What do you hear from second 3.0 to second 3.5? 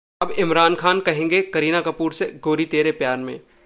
प्यार में’